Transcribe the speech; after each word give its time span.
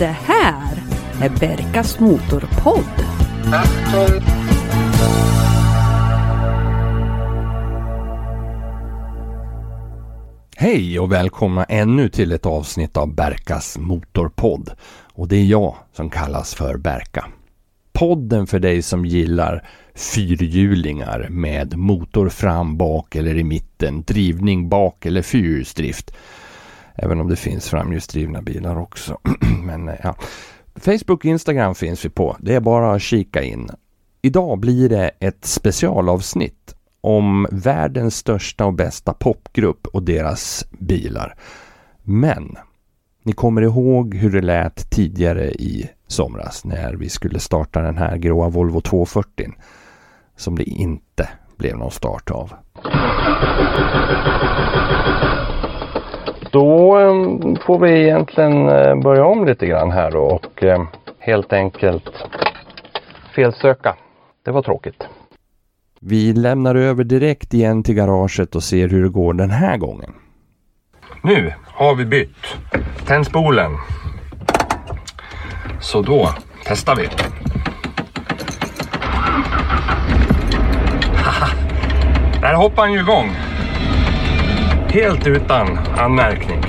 Det 0.00 0.06
här 0.06 0.82
är 1.22 1.28
Berkas 1.40 2.00
Motorpodd. 2.00 2.84
Hej 10.56 11.00
och 11.00 11.12
välkomna 11.12 11.64
ännu 11.64 12.08
till 12.08 12.32
ett 12.32 12.46
avsnitt 12.46 12.96
av 12.96 13.14
Berkas 13.14 13.78
Motorpodd. 13.78 14.70
Och 15.14 15.28
det 15.28 15.36
är 15.36 15.44
jag 15.44 15.76
som 15.92 16.10
kallas 16.10 16.54
för 16.54 16.76
Berka. 16.76 17.26
Podden 17.92 18.46
för 18.46 18.58
dig 18.58 18.82
som 18.82 19.06
gillar 19.06 19.68
fyrhjulingar 19.94 21.26
med 21.30 21.78
motor 21.78 22.28
fram, 22.28 22.76
bak 22.76 23.16
eller 23.16 23.38
i 23.38 23.44
mitten, 23.44 24.02
drivning 24.02 24.68
bak 24.68 25.06
eller 25.06 25.22
fyrhjulsdrift. 25.22 26.14
Även 27.02 27.20
om 27.20 27.28
det 27.28 27.36
finns 27.36 27.68
framhjulsdrivna 27.68 28.42
bilar 28.42 28.78
också. 28.78 29.18
Men 29.62 29.88
eh, 29.88 29.94
ja. 30.02 30.14
Facebook 30.74 31.10
och 31.10 31.24
Instagram 31.24 31.74
finns 31.74 32.04
vi 32.04 32.08
på. 32.08 32.36
Det 32.40 32.54
är 32.54 32.60
bara 32.60 32.92
att 32.92 33.02
kika 33.02 33.42
in. 33.42 33.70
Idag 34.22 34.58
blir 34.58 34.88
det 34.88 35.10
ett 35.20 35.44
specialavsnitt 35.44 36.74
om 37.00 37.46
världens 37.50 38.16
största 38.16 38.66
och 38.66 38.72
bästa 38.72 39.12
popgrupp 39.12 39.86
och 39.86 40.02
deras 40.02 40.64
bilar. 40.70 41.34
Men 42.02 42.56
ni 43.22 43.32
kommer 43.32 43.62
ihåg 43.62 44.14
hur 44.14 44.30
det 44.30 44.40
lät 44.40 44.90
tidigare 44.90 45.50
i 45.50 45.90
somras 46.06 46.64
när 46.64 46.94
vi 46.94 47.08
skulle 47.08 47.38
starta 47.38 47.80
den 47.80 47.98
här 47.98 48.16
gråa 48.16 48.48
Volvo 48.48 48.80
240 48.80 49.52
som 50.36 50.58
det 50.58 50.64
inte 50.64 51.28
blev 51.56 51.76
någon 51.76 51.90
start 51.90 52.30
av. 52.30 52.52
Då 56.50 56.98
eh, 56.98 57.14
får 57.66 57.78
vi 57.78 58.02
egentligen 58.02 58.68
eh, 58.68 59.02
börja 59.02 59.24
om 59.24 59.46
lite 59.46 59.66
grann 59.66 59.90
här 59.90 60.10
då 60.10 60.18
och 60.18 60.62
eh, 60.62 60.82
helt 61.18 61.52
enkelt 61.52 62.10
felsöka. 63.34 63.96
Det 64.44 64.50
var 64.50 64.62
tråkigt. 64.62 65.02
Vi 66.00 66.32
lämnar 66.32 66.74
över 66.74 67.04
direkt 67.04 67.54
igen 67.54 67.82
till 67.82 67.94
garaget 67.94 68.54
och 68.54 68.62
ser 68.62 68.88
hur 68.88 69.02
det 69.02 69.08
går 69.08 69.34
den 69.34 69.50
här 69.50 69.76
gången. 69.76 70.14
Nu 71.22 71.52
har 71.66 71.94
vi 71.94 72.04
bytt 72.04 72.56
tändspolen. 73.06 73.70
Så 75.80 76.02
då 76.02 76.28
testar 76.64 76.96
vi. 76.96 77.02
Där 82.40 82.54
hoppar 82.54 82.82
han 82.82 82.92
ju 82.92 83.00
igång. 83.00 83.30
Helt 84.92 85.26
utan 85.26 85.78
anmärkning. 85.78 86.60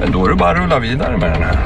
Men 0.00 0.12
då 0.12 0.24
är 0.24 0.28
det 0.28 0.36
bara 0.36 0.50
att 0.50 0.58
rulla 0.58 0.78
vidare 0.78 1.18
med 1.18 1.32
den 1.32 1.42
här. 1.42 1.58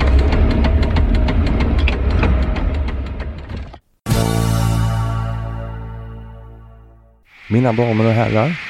Mina 7.48 7.72
damer 7.72 8.06
och 8.06 8.12
herrar, 8.12 8.60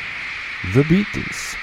The 0.75 0.83
Beatles. 0.83 1.57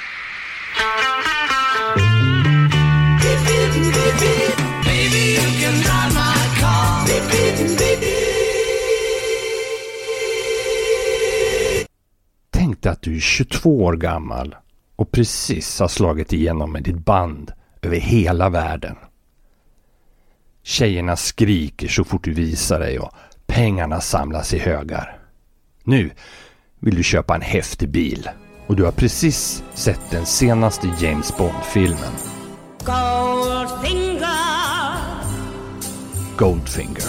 Tänk 12.51 12.81
dig 12.81 12.91
att 12.91 13.01
du 13.01 13.15
är 13.15 13.19
22 13.19 13.83
år 13.83 13.93
gammal 13.93 14.55
och 14.99 15.11
precis 15.11 15.79
har 15.79 15.87
slagit 15.87 16.33
igenom 16.33 16.71
med 16.71 16.83
ditt 16.83 17.05
band 17.05 17.51
över 17.81 17.97
hela 17.97 18.49
världen. 18.49 18.95
Tjejerna 20.63 21.15
skriker 21.15 21.87
så 21.87 22.03
fort 22.03 22.23
du 22.23 22.33
visar 22.33 22.79
dig 22.79 22.99
och 22.99 23.11
pengarna 23.47 24.01
samlas 24.01 24.53
i 24.53 24.59
högar. 24.59 25.19
Nu 25.83 26.11
vill 26.79 26.95
du 26.95 27.03
köpa 27.03 27.35
en 27.35 27.41
häftig 27.41 27.89
bil 27.89 28.29
och 28.67 28.75
du 28.75 28.83
har 28.83 28.91
precis 28.91 29.63
sett 29.73 30.11
den 30.11 30.25
senaste 30.25 30.87
James 30.99 31.37
Bond-filmen. 31.37 32.13
Goldfinger. 32.85 34.29
Goldfinger. 36.37 37.03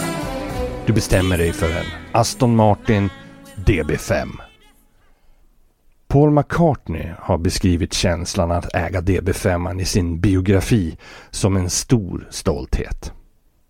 Du 0.85 0.93
bestämmer 0.93 1.37
dig 1.37 1.53
för 1.53 1.69
en 1.69 1.85
Aston 2.11 2.55
Martin 2.55 3.09
DB5. 3.55 4.50
Paul 6.11 6.31
McCartney 6.31 7.07
har 7.19 7.37
beskrivit 7.37 7.93
känslan 7.93 8.51
att 8.51 8.75
äga 8.75 9.01
DB5 9.01 9.81
i 9.81 9.85
sin 9.85 10.19
biografi 10.19 10.97
som 11.29 11.57
en 11.57 11.69
stor 11.69 12.27
stolthet. 12.29 13.13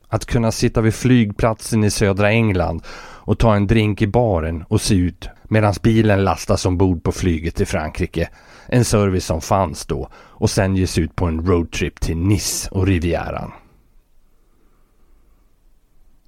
Att 0.08 0.26
kunna 0.26 0.52
sitta 0.52 0.82
vid 0.82 0.94
flygplatsen 0.94 1.84
i 1.84 1.92
södra 1.92 2.32
England 2.32 2.84
och 3.00 3.40
ta 3.40 3.56
en 3.56 3.68
drink 3.68 4.02
i 4.02 4.08
baren 4.08 4.64
och 4.68 4.82
se 4.82 4.96
ut 4.96 5.30
medan 5.44 5.74
bilen 5.84 6.24
lastas 6.24 6.66
ombord 6.66 7.04
på 7.04 7.12
flyget 7.12 7.56
till 7.56 7.68
Frankrike. 7.68 8.30
En 8.68 8.86
service 8.86 9.26
som 9.26 9.42
fanns 9.42 9.86
då 9.86 10.10
och 10.16 10.50
sen 10.50 10.76
ges 10.76 10.98
ut 10.98 11.16
på 11.16 11.26
en 11.26 11.46
roadtrip 11.46 12.00
till 12.00 12.18
Nice 12.18 12.70
och 12.72 12.88
Rivieran. 12.88 13.52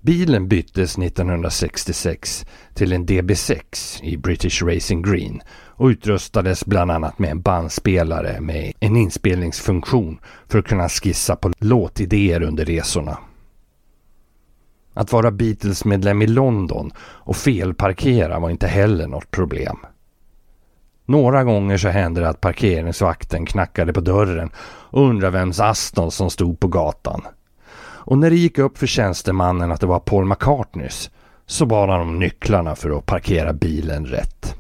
Bilen 0.06 0.48
byttes 0.48 0.98
1966 0.98 2.46
till 2.74 2.94
en 2.94 3.06
DB6 3.06 4.04
i 4.04 4.18
British 4.18 4.64
Racing 4.64 5.02
Green 5.02 5.42
och 5.50 5.86
utrustades 5.86 6.66
bland 6.66 6.92
annat 6.92 7.20
med 7.20 7.32
en 7.32 7.42
bandspelare 7.42 8.42
med 8.42 8.74
en 8.80 8.96
inspelningsfunktion 8.96 10.20
för 10.48 10.60
att 10.60 10.66
kunna 10.66 10.90
skissa 10.90 11.36
på 11.36 11.52
låtidéer 11.60 12.42
under 12.44 12.66
resorna. 12.66 13.18
Att 14.94 15.12
vara 15.12 15.32
Beatles-medlem 15.32 16.22
i 16.22 16.28
London 16.28 16.92
och 16.98 17.38
felparkera 17.38 18.40
var 18.40 18.50
inte 18.50 18.68
heller 18.68 19.08
något 19.08 19.32
problem. 19.32 19.78
Några 21.06 21.44
gånger 21.44 21.78
så 21.78 21.88
hände 21.88 22.22
det 22.22 22.30
att 22.30 22.42
parkeringsvakten 22.42 23.46
knackade 23.46 23.94
på 23.94 24.02
dörren 24.02 24.52
och 24.90 25.10
undrade 25.10 25.38
vems 25.38 25.60
Aston 25.60 26.12
som 26.12 26.30
stod 26.30 26.60
på 26.60 26.68
gatan. 26.68 27.22
Och 28.06 28.18
när 28.18 28.30
det 28.30 28.36
gick 28.36 28.58
upp 28.58 28.78
för 28.78 28.88
tjänstemannen 28.88 29.72
att 29.72 29.82
det 29.82 29.88
var 29.88 30.00
Paul 30.00 30.26
McCartneys 30.26 31.10
så 31.46 31.66
bad 31.66 31.90
han 31.90 32.02
om 32.02 32.20
nycklarna 32.20 32.76
för 32.76 32.98
att 32.98 33.06
parkera 33.06 33.54
bilen 33.54 34.06
rätt. 34.06 34.56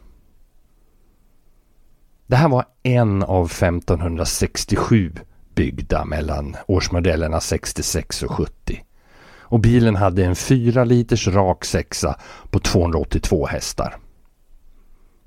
Det 2.28 2.36
här 2.36 2.50
var 2.50 2.66
en 2.84 3.24
av 3.24 3.46
1567 3.46 5.12
byggda 5.56 6.06
mellan 6.06 6.56
årsmodellerna 6.68 7.40
66 7.40 8.24
och 8.24 8.31
70 8.31 8.84
och 9.54 9.60
bilen 9.60 9.96
hade 9.96 10.25
en 10.25 10.36
4 10.36 10.84
liters 10.84 11.28
rak 11.28 11.66
sexa 11.66 12.16
på 12.50 12.60
282 12.60 13.46
hästar. 13.46 13.96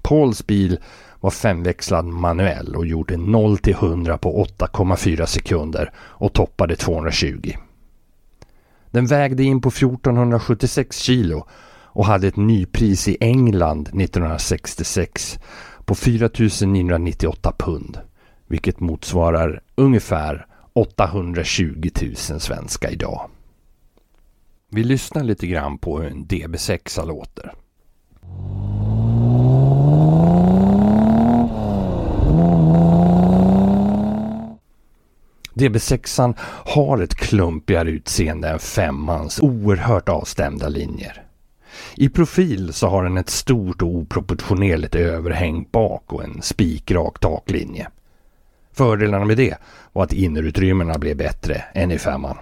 Pauls 0.03 0.47
bil 0.47 0.79
var 1.21 1.31
femväxlad 1.31 2.05
manuell 2.05 2.77
och 2.77 2.87
gjorde 2.87 3.17
0 3.17 3.59
till 3.59 3.75
100 3.75 4.19
på 4.19 4.45
8,4 4.45 5.27
sekunder 5.27 5.93
och 5.97 6.33
toppade 6.33 6.77
220. 6.77 7.53
Den 8.97 9.07
vägde 9.07 9.45
in 9.45 9.61
på 9.61 9.69
1476 9.69 10.99
kilo 10.99 11.47
och 11.85 12.07
hade 12.07 12.29
ett 12.29 12.37
nypris 12.37 13.09
i 13.09 13.17
England 13.21 13.89
1966 13.89 15.39
på 15.85 15.95
4998 15.95 17.53
pund, 17.59 18.01
vilket 18.47 18.81
motsvarar 18.81 19.63
ungefär 19.75 20.47
820 20.73 21.91
000 22.03 22.41
svenska 22.41 22.91
idag. 22.91 23.31
Vi 24.71 24.85
lyssnar 24.85 25.25
lite 25.25 25.47
grann 25.47 25.79
på 25.79 26.01
hur 26.01 26.11
en 26.11 26.27
DB6 26.27 27.07
låter. 27.07 27.53
DB6 35.57 36.35
har 36.65 36.99
ett 36.99 37.15
klumpigare 37.15 37.91
utseende 37.91 38.49
än 38.49 38.59
femmans 38.59 39.41
oerhört 39.41 40.09
avstämda 40.09 40.69
linjer. 40.69 41.23
I 41.97 42.09
profil 42.09 42.73
så 42.73 42.89
har 42.89 43.05
den 43.05 43.17
ett 43.17 43.31
stort 43.31 43.83
och 43.83 43.89
oproportionerligt 43.89 44.95
överhäng 44.95 45.69
bak 45.73 46.13
och 46.13 46.25
en 46.25 46.43
spikrak 46.43 47.19
taklinje. 47.19 47.89
Fördelarna 48.73 49.25
med 49.25 49.37
det 49.37 49.57
var 49.93 50.05
att 50.05 50.13
innerutrymmena 50.13 50.99
blev 50.99 51.17
bättre 51.17 51.65
än 51.75 51.91
i 51.91 51.99
femman. 51.99 52.37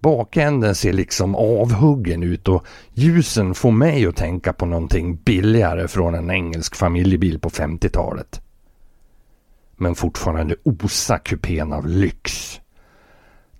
Bakänden 0.00 0.74
ser 0.74 0.92
liksom 0.92 1.34
avhuggen 1.34 2.22
ut 2.22 2.48
och 2.48 2.66
ljusen 2.94 3.54
får 3.54 3.70
mig 3.70 4.06
att 4.06 4.16
tänka 4.16 4.52
på 4.52 4.66
någonting 4.66 5.16
billigare 5.16 5.88
från 5.88 6.14
en 6.14 6.30
engelsk 6.30 6.76
familjebil 6.76 7.38
på 7.38 7.50
50-talet. 7.50 8.40
Men 9.78 9.94
fortfarande 9.94 10.56
osa 10.62 11.18
kupén 11.18 11.72
av 11.72 11.86
lyx. 11.86 12.60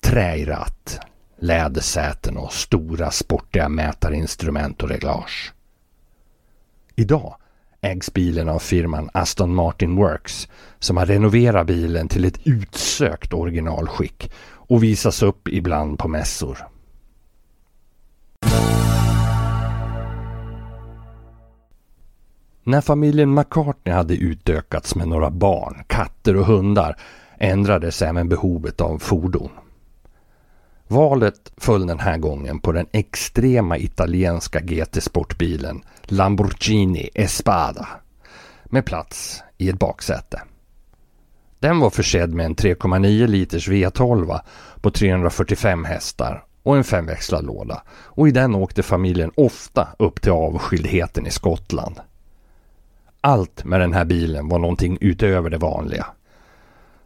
Trä 0.01 0.37
i 0.37 0.45
ratt, 0.45 1.01
lädersäten 1.39 2.37
och 2.37 2.53
stora 2.53 3.11
sportiga 3.11 3.69
mätarinstrument 3.69 4.83
och 4.83 4.89
reglage. 4.89 5.53
Idag 6.97 7.37
ägs 7.81 8.13
bilen 8.13 8.49
av 8.49 8.59
firman 8.59 9.11
Aston 9.15 9.55
Martin 9.55 9.97
Works 9.97 10.49
som 10.79 10.97
har 10.97 11.07
renoverat 11.07 11.67
bilen 11.67 12.09
till 12.09 12.25
ett 12.25 12.41
utsökt 12.45 13.33
originalskick 13.33 14.33
och 14.41 14.83
visas 14.83 15.23
upp 15.23 15.49
ibland 15.49 15.99
på 15.99 16.09
mässor. 16.09 16.59
När 22.69 22.81
familjen 22.81 23.35
McCartney 23.35 23.95
hade 23.95 24.15
utökats 24.15 24.95
med 24.95 25.09
några 25.09 25.31
barn, 25.31 25.83
katter 25.87 26.37
och 26.37 26.47
hundar 26.47 26.97
ändrades 27.39 28.03
även 28.03 28.29
behovet 28.29 28.81
av 28.81 28.99
fordon. 28.99 29.51
Valet 30.89 31.53
föll 31.57 31.87
den 31.87 31.99
här 31.99 32.19
gången 32.19 32.59
på 32.59 32.73
den 32.73 32.87
extrema 32.93 33.79
italienska 33.79 34.61
GT-sportbilen 34.61 35.83
Lamborghini 36.03 37.11
Espada 37.15 37.89
med 38.65 38.85
plats 38.85 39.43
i 39.57 39.69
ett 39.69 39.79
baksäte. 39.79 40.43
Den 41.59 41.81
var 41.81 41.91
försedd 41.91 42.35
med 42.35 42.47
en 42.47 42.57
3,9 42.57 43.27
liters 43.27 43.69
V12 43.69 44.41
på 44.81 44.91
345 44.91 45.85
hästar 45.85 46.45
och 46.63 46.77
en 46.77 46.85
femväxlad 46.85 47.45
låda 47.45 47.83
och 47.91 48.29
i 48.29 48.31
den 48.31 48.55
åkte 48.55 48.83
familjen 48.83 49.31
ofta 49.35 49.89
upp 49.99 50.23
till 50.23 50.33
avskildheten 50.33 51.27
i 51.27 51.31
Skottland. 51.31 52.01
Allt 53.21 53.65
med 53.65 53.81
den 53.81 53.93
här 53.93 54.05
bilen 54.05 54.49
var 54.49 54.59
någonting 54.59 54.99
utöver 55.01 55.51
det 55.51 55.59
vanliga. 55.59 56.07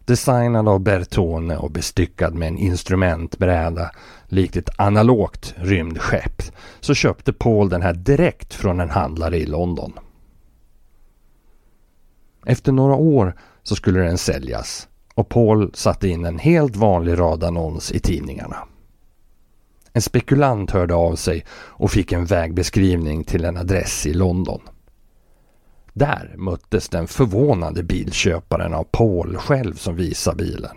Designad 0.04 0.68
av 0.68 0.80
Bertone 0.80 1.56
och 1.56 1.70
bestyckad 1.70 2.34
med 2.34 2.48
en 2.48 2.58
instrumentbräda 2.58 3.90
likt 4.26 4.56
ett 4.56 4.80
analogt 4.80 5.54
rymdskepp 5.56 6.42
så 6.80 6.94
köpte 6.94 7.32
Paul 7.32 7.68
den 7.68 7.82
här 7.82 7.92
direkt 7.92 8.54
från 8.54 8.80
en 8.80 8.90
handlare 8.90 9.36
i 9.36 9.46
London. 9.46 9.92
Efter 12.46 12.72
några 12.72 12.94
år 12.94 13.34
så 13.62 13.74
skulle 13.74 14.00
den 14.00 14.18
säljas 14.18 14.88
och 15.14 15.28
Paul 15.28 15.70
satte 15.74 16.08
in 16.08 16.24
en 16.24 16.38
helt 16.38 16.76
vanlig 16.76 17.18
radannons 17.18 17.92
i 17.92 18.00
tidningarna. 18.00 18.56
En 19.92 20.02
spekulant 20.02 20.70
hörde 20.70 20.94
av 20.94 21.16
sig 21.16 21.44
och 21.50 21.90
fick 21.90 22.12
en 22.12 22.24
vägbeskrivning 22.24 23.24
till 23.24 23.44
en 23.44 23.56
adress 23.56 24.06
i 24.06 24.14
London. 24.14 24.60
Där 25.92 26.34
möttes 26.36 26.88
den 26.88 27.06
förvånade 27.06 27.82
bilköparen 27.82 28.74
av 28.74 28.84
Paul 28.84 29.36
själv 29.36 29.74
som 29.74 29.96
visade 29.96 30.36
bilen. 30.36 30.76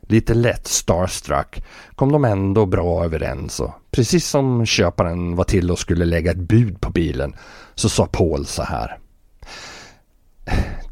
Lite 0.00 0.34
lätt 0.34 0.66
starstruck 0.66 1.64
kom 1.94 2.12
de 2.12 2.24
ändå 2.24 2.66
bra 2.66 3.04
överens 3.04 3.60
och 3.60 3.72
precis 3.90 4.26
som 4.26 4.66
köparen 4.66 5.36
var 5.36 5.44
till 5.44 5.70
och 5.70 5.78
skulle 5.78 6.04
lägga 6.04 6.30
ett 6.30 6.36
bud 6.36 6.80
på 6.80 6.90
bilen 6.90 7.34
så 7.74 7.88
sa 7.88 8.06
Paul 8.06 8.46
så 8.46 8.62
här. 8.62 8.98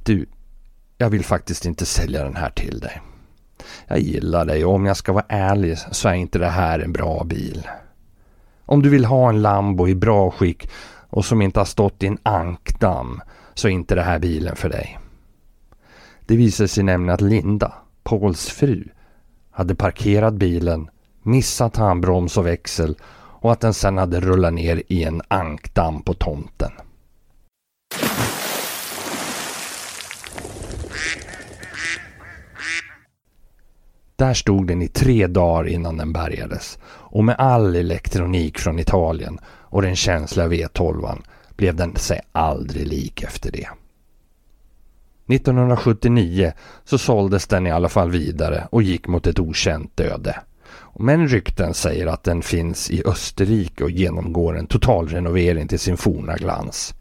Du, 0.04 0.26
jag 0.98 1.10
vill 1.10 1.24
faktiskt 1.24 1.64
inte 1.66 1.86
sälja 1.86 2.24
den 2.24 2.36
här 2.36 2.50
till 2.50 2.80
dig. 2.80 3.00
Jag 3.86 4.00
gillar 4.00 4.44
dig 4.44 4.64
och 4.64 4.74
om 4.74 4.86
jag 4.86 4.96
ska 4.96 5.12
vara 5.12 5.24
ärlig 5.28 5.78
så 5.78 6.08
är 6.08 6.14
inte 6.14 6.38
det 6.38 6.48
här 6.48 6.78
en 6.78 6.92
bra 6.92 7.24
bil. 7.24 7.68
Om 8.64 8.82
du 8.82 8.88
vill 8.88 9.04
ha 9.04 9.28
en 9.28 9.42
Lambo 9.42 9.88
i 9.88 9.94
bra 9.94 10.30
skick 10.30 10.70
och 11.12 11.25
som 11.25 11.43
inte 11.43 11.61
har 11.61 11.64
stått 11.64 12.03
i 12.03 12.06
en 12.06 12.19
ankdamm 12.23 13.20
så 13.55 13.69
är 13.69 13.73
inte 13.73 13.94
det 13.94 14.03
här 14.03 14.19
bilen 14.19 14.56
för 14.56 14.69
dig. 14.69 14.99
Det 16.26 16.37
visade 16.37 16.69
sig 16.69 16.85
nämligen 16.85 17.14
att 17.14 17.20
Linda, 17.20 17.73
Pauls 18.03 18.49
fru, 18.49 18.85
hade 19.50 19.75
parkerat 19.75 20.35
bilen, 20.35 20.91
missat 21.23 21.76
handbroms 21.76 22.37
och 22.37 22.47
växel 22.47 22.97
och 23.14 23.53
att 23.53 23.61
den 23.61 23.75
sedan 23.75 23.99
hade 23.99 24.20
rullat 24.20 24.55
ner 24.55 24.82
i 24.88 25.05
en 25.05 25.23
ankdamm 25.29 26.03
på 26.03 26.14
tomten. 26.14 26.73
Där 34.17 34.35
stod 34.35 34.67
den 34.67 34.82
i 34.82 34.88
tre 34.88 35.26
dagar 35.26 35.69
innan 35.69 35.97
den 35.97 36.12
bärgades 36.12 36.79
och 36.87 37.25
med 37.25 37.37
all 37.38 37.76
elektronik 37.76 38.59
från 38.59 38.79
Italien 38.79 39.38
och 39.72 39.82
den 39.82 39.96
känsliga 39.96 40.48
V12 40.48 41.22
blev 41.56 41.76
den 41.76 41.96
sig 41.96 42.20
aldrig 42.32 42.86
lik 42.86 43.22
efter 43.22 43.50
det. 43.52 43.69
1979 45.34 46.52
så 46.84 46.98
såldes 46.98 47.46
den 47.46 47.66
i 47.66 47.70
alla 47.70 47.88
fall 47.88 48.10
vidare 48.10 48.69
och 48.70 48.82
gick 48.82 49.06
mot 49.06 49.26
ett 49.26 49.38
okänt 49.38 50.00
öde. 50.00 50.40
Men 50.98 51.28
rykten 51.28 51.74
säger 51.74 52.06
att 52.06 52.24
den 52.24 52.42
finns 52.42 52.90
i 52.90 53.02
Österrike 53.06 53.84
och 53.84 53.90
genomgår 53.90 54.58
en 54.58 54.66
totalrenovering 54.66 55.69
till 55.69 55.78
sin 55.78 55.96
forna 55.96 56.36
glans. 56.36 56.94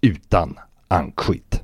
Utan 0.00 0.58
ankskit. 0.88 1.60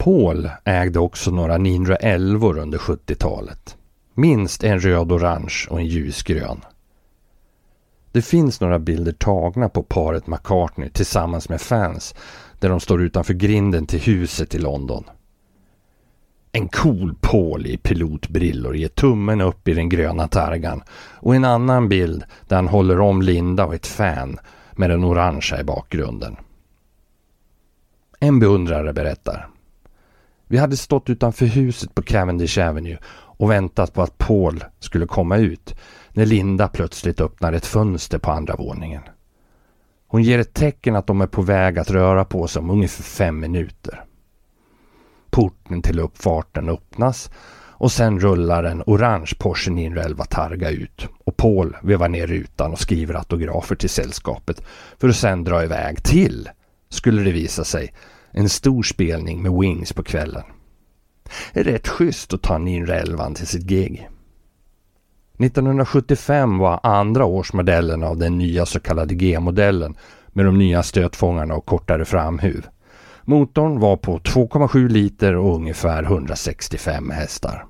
Paul 0.00 0.50
ägde 0.64 0.98
också 0.98 1.30
några 1.30 1.58
911 1.58 2.48
under 2.48 2.78
70-talet. 2.78 3.76
Minst 4.14 4.64
en 4.64 4.80
röd-orange 4.80 5.66
och 5.70 5.80
en 5.80 5.86
ljusgrön. 5.86 6.60
Det 8.12 8.22
finns 8.22 8.60
några 8.60 8.78
bilder 8.78 9.12
tagna 9.12 9.68
på 9.68 9.82
paret 9.82 10.26
McCartney 10.26 10.88
tillsammans 10.90 11.48
med 11.48 11.60
fans 11.60 12.14
där 12.58 12.68
de 12.68 12.80
står 12.80 13.02
utanför 13.02 13.34
grinden 13.34 13.86
till 13.86 14.00
huset 14.00 14.54
i 14.54 14.58
London. 14.58 15.04
En 16.52 16.68
cool 16.68 17.14
Paul 17.20 17.66
i 17.66 17.76
pilotbrillor 17.76 18.76
ger 18.76 18.88
tummen 18.88 19.40
upp 19.40 19.68
i 19.68 19.74
den 19.74 19.88
gröna 19.88 20.28
targan 20.28 20.82
och 21.14 21.34
en 21.34 21.44
annan 21.44 21.88
bild 21.88 22.24
där 22.48 22.56
han 22.56 22.68
håller 22.68 23.00
om 23.00 23.22
Linda 23.22 23.66
och 23.66 23.74
ett 23.74 23.86
fan 23.86 24.38
med 24.72 24.90
den 24.90 25.04
orangea 25.04 25.60
i 25.60 25.64
bakgrunden. 25.64 26.36
En 28.20 28.38
beundrare 28.38 28.92
berättar 28.92 29.49
vi 30.50 30.58
hade 30.58 30.76
stått 30.76 31.10
utanför 31.10 31.46
huset 31.46 31.94
på 31.94 32.02
Cavendish 32.02 32.58
Avenue 32.58 32.98
och 33.12 33.50
väntat 33.50 33.92
på 33.92 34.02
att 34.02 34.18
Paul 34.18 34.64
skulle 34.78 35.06
komma 35.06 35.36
ut 35.36 35.74
när 36.10 36.26
Linda 36.26 36.68
plötsligt 36.68 37.20
öppnar 37.20 37.52
ett 37.52 37.66
fönster 37.66 38.18
på 38.18 38.30
andra 38.30 38.56
våningen. 38.56 39.02
Hon 40.06 40.22
ger 40.22 40.38
ett 40.38 40.54
tecken 40.54 40.96
att 40.96 41.06
de 41.06 41.20
är 41.20 41.26
på 41.26 41.42
väg 41.42 41.78
att 41.78 41.90
röra 41.90 42.24
på 42.24 42.48
sig 42.48 42.60
om 42.60 42.70
ungefär 42.70 43.02
fem 43.02 43.40
minuter. 43.40 44.04
Porten 45.30 45.82
till 45.82 46.00
uppfarten 46.00 46.68
öppnas 46.68 47.30
och 47.56 47.92
sen 47.92 48.20
rullar 48.20 48.64
en 48.64 48.82
orange 48.86 49.32
Porsche 49.38 49.70
911 49.70 50.24
Targa 50.24 50.70
ut 50.70 51.08
och 51.24 51.36
Paul 51.36 51.76
vevar 51.82 52.08
ner 52.08 52.26
rutan 52.26 52.72
och 52.72 52.80
skriver 52.80 53.14
autografer 53.14 53.74
till 53.74 53.90
sällskapet 53.90 54.62
för 54.98 55.08
att 55.08 55.16
sen 55.16 55.44
dra 55.44 55.64
iväg 55.64 56.02
till, 56.02 56.48
skulle 56.88 57.22
det 57.22 57.32
visa 57.32 57.64
sig, 57.64 57.94
en 58.30 58.48
stor 58.48 58.82
spelning 58.82 59.42
med 59.42 59.52
Wings 59.52 59.92
på 59.92 60.02
kvällen. 60.02 60.42
Rätt 61.52 61.88
schysst 61.88 62.34
att 62.34 62.42
ta 62.42 62.58
911 62.58 63.30
till 63.34 63.46
sitt 63.46 63.66
gig. 63.66 64.08
1975 65.38 66.58
var 66.58 66.80
andra 66.82 67.24
årsmodellen 67.24 68.02
av 68.02 68.16
den 68.16 68.38
nya 68.38 68.66
så 68.66 68.80
kallade 68.80 69.14
G-modellen 69.14 69.96
med 70.28 70.44
de 70.44 70.58
nya 70.58 70.82
stötfångarna 70.82 71.54
och 71.54 71.66
kortare 71.66 72.04
framhuv. 72.04 72.66
Motorn 73.24 73.80
var 73.80 73.96
på 73.96 74.18
2,7 74.18 74.88
liter 74.88 75.36
och 75.36 75.54
ungefär 75.54 76.02
165 76.02 77.10
hästar. 77.10 77.66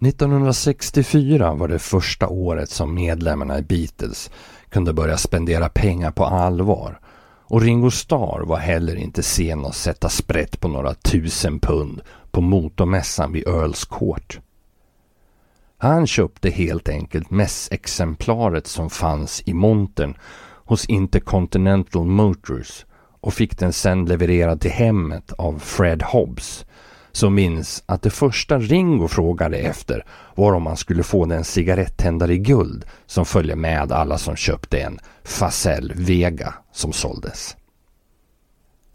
1964 0.00 1.54
var 1.54 1.68
det 1.68 1.78
första 1.78 2.28
året 2.28 2.70
som 2.70 2.94
medlemmarna 2.94 3.58
i 3.58 3.62
Beatles 3.62 4.30
kunde 4.68 4.92
börja 4.92 5.16
spendera 5.16 5.68
pengar 5.68 6.10
på 6.10 6.24
allvar. 6.24 7.00
Och 7.50 7.60
Ringo 7.60 7.90
Starr 7.90 8.44
var 8.44 8.56
heller 8.56 8.96
inte 8.96 9.22
sen 9.22 9.64
att 9.64 9.74
sätta 9.74 10.08
sprätt 10.08 10.60
på 10.60 10.68
några 10.68 10.94
tusen 10.94 11.60
pund 11.60 12.00
på 12.30 12.40
motormässan 12.40 13.32
vid 13.32 13.48
Earls 13.48 13.84
Court. 13.84 14.40
Han 15.78 16.06
köpte 16.06 16.50
helt 16.50 16.88
enkelt 16.88 17.30
mässexemplaret 17.30 18.66
som 18.66 18.90
fanns 18.90 19.42
i 19.46 19.54
montern 19.54 20.16
hos 20.64 20.84
Intercontinental 20.84 22.06
Motors 22.06 22.86
och 23.20 23.34
fick 23.34 23.58
den 23.58 23.72
sedan 23.72 24.04
levererad 24.04 24.60
till 24.60 24.70
hemmet 24.70 25.32
av 25.32 25.58
Fred 25.58 26.02
Hobbs 26.02 26.64
som 27.18 27.34
minns 27.34 27.82
att 27.86 28.02
det 28.02 28.10
första 28.10 28.58
Ringo 28.58 29.08
frågade 29.08 29.56
efter 29.56 30.04
var 30.34 30.52
om 30.52 30.62
man 30.62 30.76
skulle 30.76 31.02
få 31.02 31.24
den 31.24 31.44
cigarettändare 31.44 32.34
i 32.34 32.38
guld 32.38 32.84
som 33.06 33.24
följer 33.24 33.56
med 33.56 33.92
alla 33.92 34.18
som 34.18 34.36
köpte 34.36 34.80
en 34.80 34.98
Facel 35.24 35.92
Vega 35.96 36.54
som 36.72 36.92
såldes. 36.92 37.56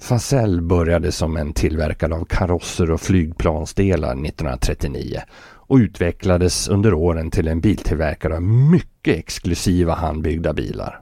Facel 0.02 0.62
började 0.62 1.12
som 1.12 1.38
en 1.38 1.54
tillverkare 1.54 2.16
av 2.16 2.26
karosser 2.26 2.92
och 2.92 3.02
flygplansdelar 3.02 4.12
1939 4.12 5.22
och 5.44 5.76
utvecklades 5.76 6.68
under 6.68 6.94
åren 6.94 7.32
till 7.32 7.48
en 7.48 7.62
biltillverkare 7.62 8.36
av 8.36 8.42
mycket 8.42 9.18
exklusiva 9.18 9.94
handbyggda 9.94 10.54
bilar. 10.54 11.02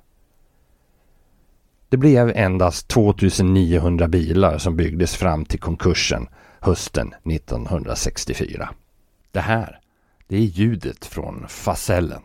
Det 1.90 1.98
blev 1.98 2.32
endast 2.36 2.88
2900 2.88 4.08
bilar 4.08 4.58
som 4.58 4.76
byggdes 4.76 5.16
fram 5.16 5.46
till 5.46 5.60
konkursen 5.60 6.28
hösten 6.62 7.14
1964. 7.26 8.70
Det 9.32 9.40
här, 9.40 9.80
det 10.28 10.36
är 10.36 10.42
ljudet 10.42 11.06
från 11.06 11.46
Fasellen. 11.48 12.22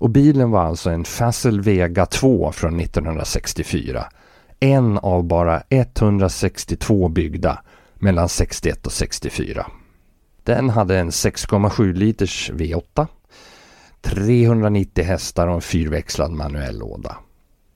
Och 0.00 0.10
bilen 0.10 0.50
var 0.50 0.64
alltså 0.64 0.90
en 0.90 1.04
Fassel 1.04 1.60
Vega 1.60 2.06
2 2.06 2.52
från 2.52 2.80
1964. 2.80 4.06
En 4.60 4.98
av 4.98 5.24
bara 5.24 5.62
162 5.68 7.08
byggda 7.08 7.62
mellan 7.94 8.28
61 8.28 8.86
och 8.86 8.92
64. 8.92 9.66
Den 10.42 10.70
hade 10.70 10.98
en 10.98 11.10
6,7 11.10 11.92
liters 11.92 12.50
V8, 12.50 13.06
390 14.00 15.04
hästar 15.04 15.48
och 15.48 15.54
en 15.54 15.60
fyrväxlad 15.60 16.30
manuell 16.30 16.78
låda. 16.78 17.16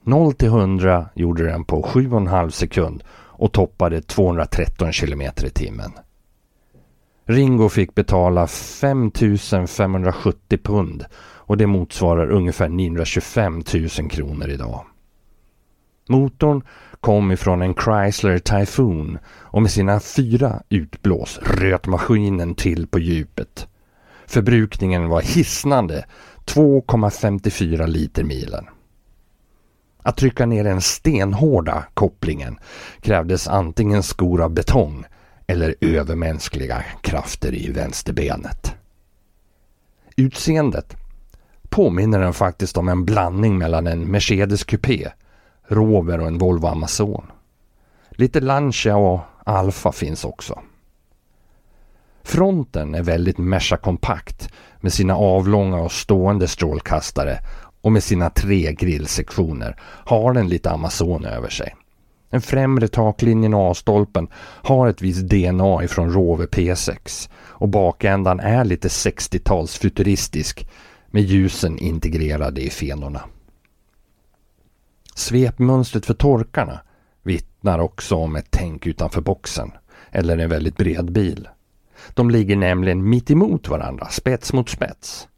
0 0.04 0.32
till 0.32 0.49
100 0.49 1.09
gjorde 1.14 1.44
den 1.44 1.64
på 1.64 1.82
7,5 1.82 2.50
sekund 2.50 3.04
och 3.11 3.52
toppade 3.52 4.02
213 4.02 4.92
km 4.92 5.21
i 5.21 5.50
timmen. 5.50 5.92
Ringo 7.26 7.68
fick 7.68 7.94
betala 7.94 8.47
5 8.47 9.11
570 9.68 10.59
pund 10.62 11.04
och 11.21 11.56
det 11.56 11.66
motsvarar 11.66 12.30
ungefär 12.30 12.68
925 12.68 13.62
000 13.99 14.11
kronor 14.11 14.49
idag. 14.49 14.85
Motorn 16.09 16.62
kom 17.00 17.32
ifrån 17.32 17.62
en 17.62 17.75
Chrysler 17.75 18.38
Typhoon 18.38 19.18
och 19.28 19.62
med 19.62 19.71
sina 19.71 20.00
fyra 20.00 20.62
utblås 20.68 21.38
röt 21.42 21.87
maskinen 21.87 22.54
till 22.54 22.87
på 22.87 22.99
djupet. 22.99 23.68
Förbrukningen 24.26 25.09
var 25.09 25.21
hisnande 25.21 26.04
2,54 26.47 27.87
liter 27.87 28.25
milen. 28.25 28.64
Att 30.02 30.16
trycka 30.16 30.47
ner 30.47 30.64
den 30.64 30.80
stenhårda 30.80 31.85
kopplingen 31.94 32.59
krävdes 33.00 33.49
antingen 33.49 34.02
skor 34.02 34.42
av 34.42 34.50
betong 34.50 35.04
eller 35.47 35.75
övermänskliga 35.80 36.85
krafter 37.00 37.54
i 37.54 37.73
vänsterbenet. 37.73 38.75
Utseendet 40.16 40.97
påminner 41.68 42.21
den 42.21 42.32
faktiskt 42.32 42.76
om 42.76 42.88
en 42.88 43.04
blandning 43.04 43.59
mellan 43.59 43.87
en 43.87 44.11
Mercedes 44.11 44.64
Coupé, 44.64 45.09
Rover 45.68 46.21
och 46.21 46.26
en 46.26 46.38
Volvo 46.38 46.66
Amazon. 46.66 47.25
Lite 48.11 48.40
Lancia 48.40 48.97
och 48.97 49.21
Alfa 49.44 49.92
finns 49.92 50.25
också. 50.25 50.61
Fronten 52.23 52.94
är 52.94 53.02
väldigt 53.02 53.38
Merca 53.38 53.76
kompakt 53.76 54.52
med 54.80 54.92
sina 54.92 55.16
avlånga 55.16 55.78
och 55.78 55.92
stående 55.92 56.49
strålkastare 56.49 57.38
och 57.82 57.92
med 57.92 58.02
sina 58.02 58.30
tre 58.30 58.72
grillsektioner 58.72 59.76
har 59.82 60.32
den 60.32 60.48
lite 60.48 60.70
Amazon 60.70 61.24
över 61.24 61.48
sig. 61.48 61.74
Den 62.30 62.40
främre 62.40 62.88
taklinjen 62.88 63.54
och 63.54 63.70
A-stolpen 63.70 64.28
har 64.62 64.88
ett 64.88 65.02
visst 65.02 65.28
DNA 65.28 65.84
ifrån 65.84 66.12
Rover 66.12 66.46
P6 66.46 67.30
och 67.34 67.68
bakändan 67.68 68.40
är 68.40 68.64
lite 68.64 68.88
60-tals 68.88 69.78
futuristisk 69.78 70.68
med 71.10 71.22
ljusen 71.22 71.78
integrerade 71.78 72.60
i 72.60 72.70
fenorna. 72.70 73.22
Svepmönstret 75.14 76.06
för 76.06 76.14
torkarna 76.14 76.80
vittnar 77.22 77.78
också 77.78 78.16
om 78.16 78.36
ett 78.36 78.46
tänk 78.50 78.86
utanför 78.86 79.20
boxen 79.20 79.72
eller 80.10 80.38
en 80.38 80.50
väldigt 80.50 80.76
bred 80.76 81.12
bil. 81.12 81.48
De 82.14 82.30
ligger 82.30 82.56
nämligen 82.56 83.08
mitt 83.08 83.30
emot 83.30 83.68
varandra, 83.68 84.08
spets 84.08 84.52
mot 84.52 84.68
spets. 84.68 85.28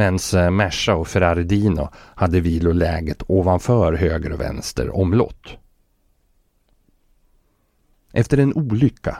Mens 0.00 0.34
eh, 0.34 0.50
Merca 0.50 0.94
och 0.94 1.08
Ferrari 1.08 1.44
Dino 1.44 1.88
hade 1.94 2.40
viloläget 2.40 3.22
ovanför 3.26 3.92
höger 3.92 4.32
och 4.32 4.40
vänster 4.40 4.96
omlott. 4.96 5.56
Efter 8.12 8.38
en 8.38 8.54
olycka 8.54 9.18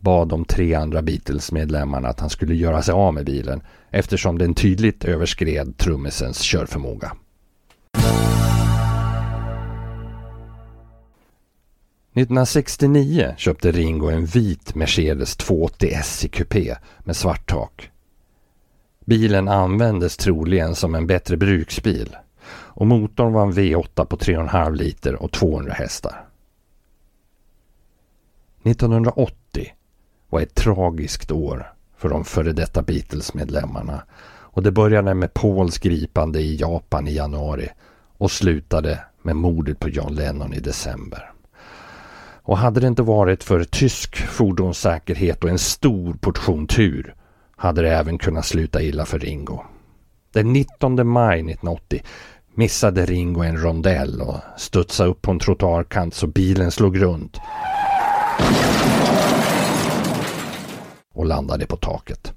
bad 0.00 0.28
de 0.28 0.44
tre 0.44 0.74
andra 0.74 1.02
Beatles-medlemmarna 1.02 2.08
att 2.08 2.20
han 2.20 2.30
skulle 2.30 2.54
göra 2.54 2.82
sig 2.82 2.92
av 2.92 3.14
med 3.14 3.24
bilen 3.24 3.62
eftersom 3.90 4.38
den 4.38 4.54
tydligt 4.54 5.04
överskred 5.04 5.78
trummisens 5.78 6.40
körförmåga. 6.40 7.12
–1969 12.14 13.34
köpte 13.36 13.72
Ringo 13.72 14.10
en 14.10 14.26
vit 14.26 14.74
Mercedes 14.74 15.36
280 15.36 15.88
S 15.92 16.24
i 16.24 16.28
kupé 16.28 16.76
med 16.98 17.16
svart 17.16 17.48
tak. 17.48 17.90
Bilen 19.04 19.48
användes 19.48 20.16
troligen 20.16 20.74
som 20.74 20.94
en 20.94 21.06
bättre 21.06 21.36
bruksbil 21.36 22.16
och 22.46 22.86
motorn 22.86 23.32
var 23.32 23.42
en 23.42 23.52
V8 23.52 24.04
på 24.04 24.16
3,5 24.16 24.74
liter 24.76 25.22
och 25.22 25.32
200 25.32 25.72
hästar. 25.72 26.24
1980 28.62 29.72
var 30.28 30.40
ett 30.40 30.54
tragiskt 30.54 31.30
år 31.30 31.72
för 31.96 32.08
de 32.08 32.24
före 32.24 32.52
detta 32.52 32.82
Beatles-medlemmarna 32.82 34.02
och 34.26 34.62
det 34.62 34.72
började 34.72 35.14
med 35.14 35.34
Pauls 35.34 35.78
gripande 35.78 36.40
i 36.40 36.56
Japan 36.56 37.08
i 37.08 37.14
januari 37.14 37.68
och 38.18 38.30
slutade 38.30 39.00
med 39.22 39.36
mordet 39.36 39.78
på 39.78 39.88
John 39.88 40.14
Lennon 40.14 40.54
i 40.54 40.60
december. 40.60 41.32
Och 42.42 42.58
hade 42.58 42.80
det 42.80 42.86
inte 42.86 43.02
varit 43.02 43.44
för 43.44 43.64
tysk 43.64 44.16
fordonssäkerhet 44.16 45.44
och 45.44 45.50
en 45.50 45.58
stor 45.58 46.14
portion 46.14 46.66
tur 46.66 47.14
hade 47.56 47.82
det 47.82 47.96
även 47.96 48.18
kunnat 48.18 48.46
sluta 48.46 48.82
illa 48.82 49.04
för 49.04 49.18
Ringo. 49.18 49.62
Den 50.32 50.52
19 50.52 51.08
maj 51.08 51.38
1980 51.38 52.02
missade 52.54 53.06
Ringo 53.06 53.42
en 53.42 53.62
rondell 53.62 54.20
och 54.20 54.36
studsade 54.56 55.10
upp 55.10 55.22
på 55.22 55.30
en 55.30 55.38
trottoarkant 55.38 56.14
så 56.14 56.26
bilen 56.26 56.70
slog 56.70 57.02
runt 57.02 57.40
och 61.14 61.26
landade 61.26 61.66
på 61.66 61.76
taket. 61.76 62.32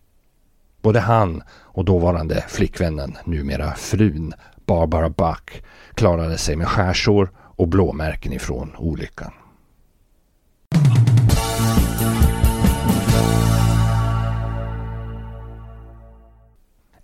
Både 0.82 1.00
han 1.00 1.44
och 1.50 1.86
dåvarande 1.86 2.46
flickvännen, 2.48 3.18
numera 3.26 3.76
frun, 3.76 4.34
Barbara 4.66 5.10
Buck, 5.10 5.64
klarade 5.94 6.38
sig 6.38 6.56
med 6.56 6.68
skärsår 6.68 7.30
och 7.38 7.68
blåmärken 7.68 8.34
ifrån 8.34 8.76
olyckan. 8.78 9.32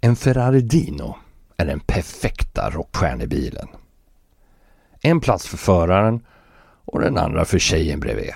En 0.05 0.15
Ferrari 0.15 0.61
Dino 0.61 1.15
är 1.57 1.65
den 1.65 1.79
perfekta 1.79 2.69
rockstjärnebilen. 2.69 3.67
En 5.01 5.19
plats 5.19 5.47
för 5.47 5.57
föraren 5.57 6.25
och 6.85 7.01
den 7.01 7.17
andra 7.17 7.45
för 7.45 7.59
tjejen 7.59 7.99
bredvid. 7.99 8.33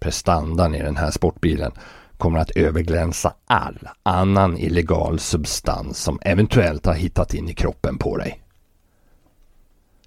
Prestandan 0.00 0.74
i 0.74 0.82
den 0.82 0.96
här 0.96 1.10
sportbilen 1.10 1.72
kommer 2.16 2.38
att 2.38 2.50
överglänsa 2.50 3.34
all 3.46 3.88
annan 4.02 4.58
illegal 4.58 5.18
substans 5.18 5.98
som 5.98 6.18
eventuellt 6.22 6.86
har 6.86 6.94
hittat 6.94 7.34
in 7.34 7.48
i 7.48 7.54
kroppen 7.54 7.98
på 7.98 8.16
dig. 8.16 8.42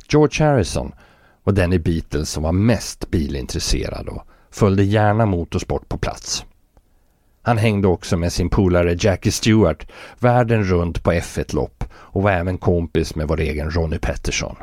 George 0.09 0.45
Harrison 0.45 0.91
var 1.43 1.53
den 1.53 1.73
i 1.73 1.79
Beatles 1.79 2.29
som 2.29 2.43
var 2.43 2.51
mest 2.51 3.11
bilintresserad 3.11 4.07
och 4.07 4.27
följde 4.51 4.83
gärna 4.83 5.25
motorsport 5.25 5.89
på 5.89 5.97
plats. 5.97 6.45
Han 7.45 7.57
hängde 7.57 7.87
också 7.87 8.17
med 8.17 8.33
sin 8.33 8.49
polare 8.49 8.95
Jackie 8.99 9.31
Stewart 9.31 9.91
världen 10.19 10.63
runt 10.63 11.03
på 11.03 11.11
F1-lopp 11.11 11.83
och 11.93 12.23
var 12.23 12.31
även 12.31 12.57
kompis 12.57 13.15
med 13.15 13.27
vår 13.27 13.39
egen 13.39 13.71
Ronnie 13.71 13.99
Pettersson. 13.99 14.55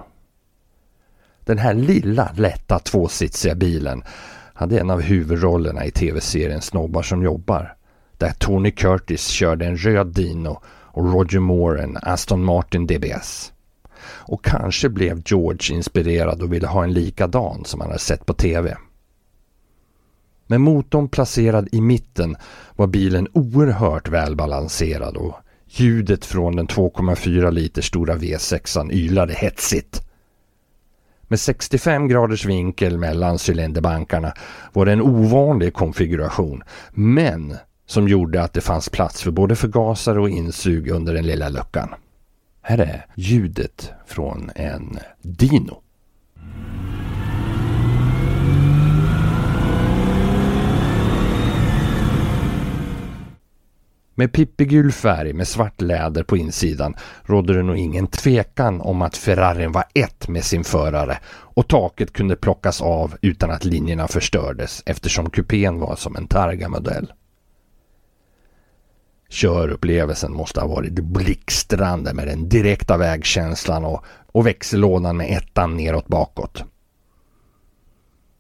Den 1.45 1.59
här 1.59 1.75
lilla 1.75 2.33
lätta 2.37 2.79
tvåsitsiga 2.79 3.55
bilen 3.55 4.03
hade 4.55 4.81
en 4.81 4.91
av 4.91 5.01
huvudrollerna 5.01 5.85
i 5.85 5.91
tv-serien 5.91 6.61
Snobbar 6.61 7.03
som 7.03 7.23
jobbar. 7.23 7.75
Där 8.19 8.33
Tony 8.39 8.71
Curtis 8.71 9.27
körde 9.27 9.67
en 9.67 9.77
röd 9.77 10.07
Dino 10.07 10.61
och 10.67 11.13
Roger 11.13 11.41
Moore 11.41 11.83
en 11.83 11.99
Aston 12.03 12.45
Martin 12.45 12.87
DBS. 12.87 13.53
Och 14.05 14.45
kanske 14.45 14.89
blev 14.89 15.23
George 15.25 15.77
inspirerad 15.77 16.43
och 16.43 16.53
ville 16.53 16.67
ha 16.67 16.85
en 16.85 16.93
likadan 16.93 17.65
som 17.65 17.81
han 17.81 17.91
hade 17.91 18.01
sett 18.01 18.27
på 18.27 18.33
tv. 18.33 18.77
Med 20.47 20.61
motorn 20.61 21.09
placerad 21.09 21.69
i 21.73 21.81
mitten 21.81 22.37
var 22.77 22.87
bilen 22.87 23.29
oerhört 23.33 24.09
välbalanserad 24.09 25.17
och 25.17 25.35
ljudet 25.67 26.25
från 26.25 26.57
den 26.57 26.67
2,4 26.67 27.51
liter 27.51 27.83
stora 27.83 28.15
V6an 28.15 28.93
ylade 28.93 29.35
hetsigt. 29.35 30.09
Med 31.23 31.41
65 31.41 32.09
graders 32.09 32.45
vinkel 32.45 32.99
mellan 32.99 33.39
cylinderbankarna 33.49 34.33
var 34.73 34.87
det 34.87 34.93
en 34.93 35.03
ovanlig 35.03 35.75
konfiguration 35.75 36.63
men 36.91 37.57
som 37.87 38.09
gjorde 38.09 38.43
att 38.43 38.53
det 38.53 38.61
fanns 38.61 38.89
plats 38.89 39.23
för 39.23 39.31
både 39.31 39.57
förgasare 39.57 40.21
och 40.21 40.29
insug 40.29 40.89
under 40.89 41.15
den 41.15 41.27
lilla 41.27 41.49
luckan. 41.49 41.89
Här 42.63 42.79
är 42.79 43.07
ljudet 43.15 43.91
från 44.07 44.51
en 44.55 44.99
Dino. 45.23 45.83
Med 54.15 54.33
pippigul 54.33 54.93
färg 54.93 55.33
med 55.33 55.49
svart 55.49 55.81
läder 55.81 56.23
på 56.23 56.37
insidan 56.37 56.95
rådde 57.23 57.55
det 57.55 57.63
nog 57.63 57.77
ingen 57.77 58.07
tvekan 58.07 58.81
om 58.81 59.03
att 59.03 59.17
Ferrarin 59.17 59.73
var 59.73 59.85
ett 59.95 60.29
med 60.29 60.45
sin 60.45 60.65
förare 60.65 61.19
och 61.29 61.69
taket 61.69 62.13
kunde 62.13 62.37
plockas 62.37 62.83
av 62.83 63.17
utan 63.21 63.51
att 63.51 63.65
linjerna 63.65 64.09
förstördes 64.09 64.83
eftersom 64.87 65.31
kupén 65.31 65.81
var 65.81 65.97
som 65.97 66.17
en 66.17 66.27
Targa-modell. 66.27 67.13
Körupplevelsen 69.29 70.33
måste 70.33 70.61
ha 70.61 70.67
varit 70.67 70.93
blixtrande 70.93 72.15
med 72.15 72.29
den 72.29 72.49
direkta 72.49 72.97
vägkänslan 72.97 73.85
och, 73.85 74.05
och 74.33 74.47
växellådan 74.47 75.17
med 75.17 75.37
ettan 75.37 75.77
neråt 75.77 76.07
bakåt. 76.07 76.65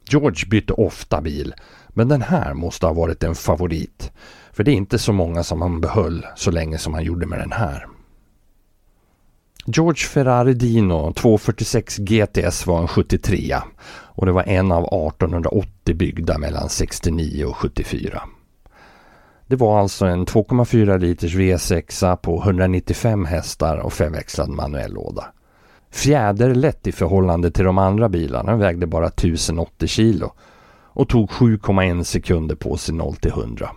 George 0.09 0.49
bytte 0.49 0.73
ofta 0.73 1.21
bil, 1.21 1.55
men 1.89 2.09
den 2.09 2.23
här 2.23 2.55
måste 2.55 2.87
ha 2.87 2.93
varit 2.93 3.23
en 3.23 3.35
favorit. 3.35 4.13
För 4.53 4.65
det 4.65 4.71
är 4.71 4.75
inte 4.75 4.99
så 4.99 5.13
många 5.13 5.43
som 5.43 5.63
han 5.63 5.81
behöll 5.81 6.27
så 6.37 6.51
länge 6.51 6.79
som 6.79 6.95
han 6.95 7.05
gjorde 7.05 7.27
med 7.27 7.39
den 7.39 7.53
här. 7.53 7.87
George 9.67 10.07
Ferrari 10.07 10.55
Dino 10.55 11.13
246 11.13 11.99
GTS 11.99 12.67
var 12.67 12.81
en 12.81 12.89
73 12.89 13.57
och 14.15 14.27
det 14.27 14.33
var 14.33 14.43
en 14.43 14.73
av 14.73 14.85
1880 14.85 15.95
byggda 15.95 16.39
mellan 16.39 16.69
69 16.69 17.45
och 17.45 17.57
74. 17.57 18.23
Det 19.47 19.57
var 19.57 19.81
alltså 19.81 20.07
en 20.07 20.27
2,4 20.27 20.99
liters 20.99 21.35
V6 21.35 22.17
på 22.17 22.43
195 22.43 23.25
hästar 23.25 23.77
och 23.77 23.93
femväxlad 23.93 24.49
manuell 24.49 24.93
låda. 24.93 25.25
Fjäderlätt 25.91 26.87
i 26.87 26.93
förhållande 26.93 27.51
till 27.51 27.65
de 27.65 27.79
andra 27.79 28.09
bilarna 28.09 28.57
vägde 28.57 28.87
bara 28.87 29.07
1080 29.07 29.89
kilo 29.89 30.33
och 30.95 31.09
tog 31.09 31.31
7,1 31.31 32.03
sekunder 32.03 32.55
på 32.55 32.77
sig 32.77 32.95
0 32.95 33.17
till 33.17 33.31
100. 33.31 33.71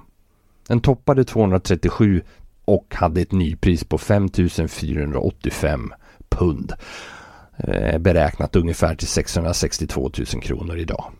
Den 0.68 0.80
toppade 0.80 1.24
237 1.24 2.22
och 2.66 2.96
hade 2.96 3.22
ett 3.22 3.32
nypris 3.32 3.84
på 3.84 3.98
5485 3.98 5.94
pund. 6.30 6.74
Eh, 7.58 7.98
beräknat 7.98 8.56
ungefär 8.56 8.96
till 8.96 9.08
662 9.08 10.12
000 10.18 10.42
kronor 10.42 10.78
idag. 10.78 11.12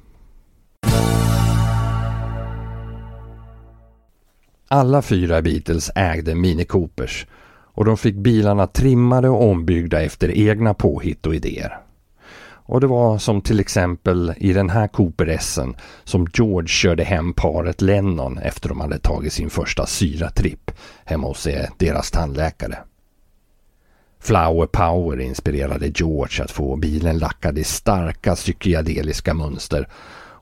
Alla 4.68 5.02
fyra 5.02 5.42
Beatles 5.42 5.92
ägde 5.96 6.36
Mini 6.36 6.66
Coopers 6.66 7.28
och 7.76 7.86
de 7.86 7.98
fick 7.98 8.16
bilarna 8.16 8.68
trimmade 8.68 9.30
och 9.30 9.50
ombyggda 9.50 10.02
efter 10.02 10.38
egna 10.38 10.74
påhitt 10.74 11.26
och 11.26 11.36
idéer. 11.36 11.85
Och 12.68 12.82
det 12.82 12.88
var 12.88 13.18
som 13.18 13.42
till 13.42 13.60
exempel 13.60 14.34
i 14.38 14.54
den 14.54 14.70
här 14.70 14.88
Cooper 14.88 15.26
S'en 15.26 15.76
som 16.04 16.28
George 16.34 16.68
körde 16.68 17.04
hem 17.04 17.34
paret 17.34 17.82
Lennon 17.82 18.38
efter 18.38 18.70
de 18.70 18.80
hade 18.80 19.00
tagit 19.00 19.34
sin 19.34 19.50
första 19.50 19.86
syratripp 19.86 20.72
hemma 21.06 21.28
hos 21.28 21.48
eh, 21.48 21.70
deras 21.78 22.12
tandläkare. 22.12 22.78
Flower 24.20 24.66
Power 24.66 25.20
inspirerade 25.20 25.92
George 25.96 26.44
att 26.44 26.52
få 26.52 26.76
bilen 26.76 27.18
lackad 27.18 27.58
i 27.58 27.64
starka 27.64 28.36
psykedeliska 28.36 29.34
mönster 29.34 29.88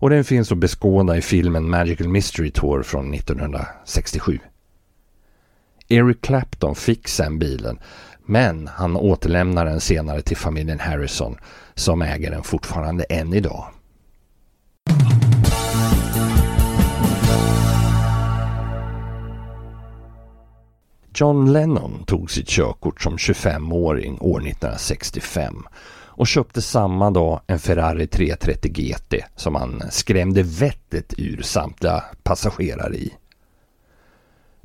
och 0.03 0.09
den 0.09 0.23
finns 0.23 0.51
att 0.51 0.57
beskåda 0.57 1.17
i 1.17 1.21
filmen 1.21 1.69
Magical 1.69 2.07
Mystery 2.07 2.51
Tour 2.51 2.83
från 2.83 3.13
1967. 3.13 4.39
Eric 5.87 6.21
Clapton 6.21 6.75
fick 6.75 7.07
sen 7.07 7.39
bilen 7.39 7.79
men 8.25 8.67
han 8.67 8.97
återlämnar 8.97 9.65
den 9.65 9.79
senare 9.79 10.21
till 10.21 10.37
familjen 10.37 10.79
Harrison 10.79 11.37
som 11.75 12.01
äger 12.01 12.31
den 12.31 12.43
fortfarande 12.43 13.03
än 13.03 13.33
idag. 13.33 13.65
John 21.15 21.53
Lennon 21.53 22.03
tog 22.05 22.31
sitt 22.31 22.47
körkort 22.47 23.01
som 23.01 23.17
25-åring 23.17 24.17
år 24.19 24.39
1965 24.39 25.55
och 26.15 26.27
köpte 26.27 26.61
samma 26.61 27.11
dag 27.11 27.41
en 27.47 27.59
Ferrari 27.59 28.07
330 28.07 28.71
GT 28.71 29.13
som 29.35 29.55
han 29.55 29.81
skrämde 29.91 30.43
vettet 30.43 31.13
ur 31.17 31.41
samtliga 31.41 32.03
passagerare 32.23 32.95
i. 32.95 33.13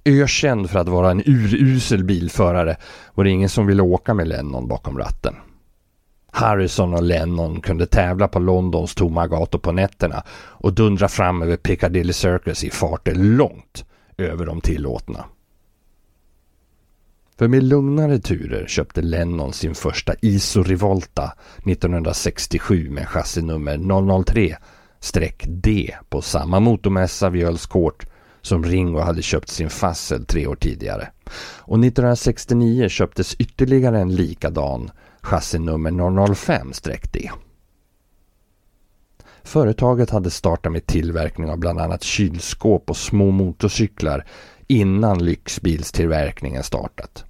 Ökänd 0.04 0.70
för 0.70 0.78
att 0.78 0.88
vara 0.88 1.10
en 1.10 1.22
urusel 1.26 2.04
bilförare 2.04 2.76
var 3.14 3.24
det 3.24 3.30
ingen 3.30 3.48
som 3.48 3.66
ville 3.66 3.82
åka 3.82 4.14
med 4.14 4.28
Lennon 4.28 4.68
bakom 4.68 4.98
ratten. 4.98 5.34
Harrison 6.30 6.94
och 6.94 7.02
Lennon 7.02 7.60
kunde 7.60 7.86
tävla 7.86 8.28
på 8.28 8.38
Londons 8.38 8.94
tomma 8.94 9.26
gator 9.26 9.58
på 9.58 9.72
nätterna 9.72 10.22
och 10.30 10.72
dundra 10.72 11.08
fram 11.08 11.42
över 11.42 11.56
Piccadilly 11.56 12.12
Circus 12.12 12.64
i 12.64 12.70
farter 12.70 13.14
långt 13.14 13.84
över 14.18 14.46
de 14.46 14.60
tillåtna. 14.60 15.24
För 17.38 17.48
med 17.48 17.62
lugnare 17.62 18.18
turer 18.18 18.66
köpte 18.66 19.02
Lennon 19.02 19.52
sin 19.52 19.74
första 19.74 20.14
Iso 20.20 20.62
Rivolta 20.62 21.32
1967 21.56 22.90
med 22.90 23.08
chassinummer 23.08 23.76
003-D 23.76 25.94
på 26.08 26.22
samma 26.22 26.60
motormässa 26.60 27.30
vid 27.30 27.42
Earls 27.42 27.66
Court 27.66 28.06
som 28.48 28.64
Ringo 28.64 28.98
hade 28.98 29.22
köpt 29.22 29.48
sin 29.48 29.70
Fassel 29.70 30.24
tre 30.24 30.46
år 30.46 30.56
tidigare. 30.56 31.08
Och 31.58 31.78
1969 31.78 32.88
köptes 32.88 33.34
ytterligare 33.34 34.00
en 34.00 34.14
likadan 34.14 34.90
chassinummer 35.22 35.90
005-D. 35.90 37.30
Företaget 39.42 40.10
hade 40.10 40.30
startat 40.30 40.72
med 40.72 40.86
tillverkning 40.86 41.50
av 41.50 41.58
bland 41.58 41.80
annat 41.80 42.02
kylskåp 42.02 42.90
och 42.90 42.96
små 42.96 43.30
motorcyklar 43.30 44.26
innan 44.66 45.24
lyxbilstillverkningen 45.24 46.62
startat. 46.62 47.24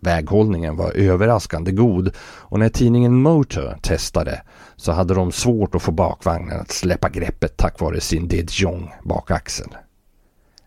Väghållningen 0.00 0.76
var 0.76 0.92
överraskande 0.92 1.72
god 1.72 2.14
och 2.18 2.58
när 2.58 2.68
tidningen 2.68 3.14
Motor 3.14 3.78
testade 3.82 4.42
så 4.76 4.92
hade 4.92 5.14
de 5.14 5.32
svårt 5.32 5.74
att 5.74 5.82
få 5.82 5.92
bakvagnen 5.92 6.60
att 6.60 6.70
släppa 6.70 7.08
greppet 7.08 7.56
tack 7.56 7.80
vare 7.80 8.00
sin 8.00 8.28
De 8.28 8.46
Jong 8.50 8.92
bakaxel. 9.04 9.68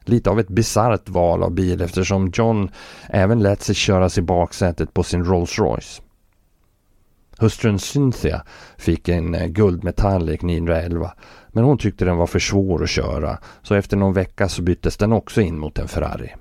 Lite 0.08 0.30
av 0.30 0.39
ett 0.39 0.48
bisarrt 0.48 1.10
val 1.10 1.43
av 1.43 1.52
bil 1.52 1.82
eftersom 1.82 2.32
John 2.34 2.70
även 3.10 3.39
lät 3.39 3.62
sig 3.62 3.76
köras 3.76 4.17
i 4.17 4.22
baksätet 4.22 4.93
på 4.93 5.04
sin 5.04 5.26
Rolls 5.26 5.60
Royce. 5.60 6.02
Hustrun 7.39 7.80
Cynthia 7.80 8.43
fick 8.78 9.10
en 9.10 9.36
eh, 9.36 9.48
guldmetallic 9.48 10.41
911 10.41 11.12
men 11.48 11.63
hon 11.63 11.78
tyckte 11.78 12.06
den 12.06 12.17
var 12.17 12.28
för 12.28 12.39
svår 12.39 12.84
att 12.84 12.89
köra 12.89 13.38
så 13.62 13.76
efter 13.76 13.98
någon 13.98 14.13
vecka 14.13 14.50
så 14.50 14.62
byttes 14.62 14.98
den 14.98 15.12
också 15.12 15.41
in 15.41 15.60
mot 15.60 15.80
en 15.80 15.88
Ferrari. 15.88 16.34